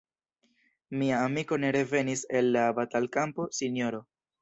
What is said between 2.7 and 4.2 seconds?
batalkampo, sinjoro.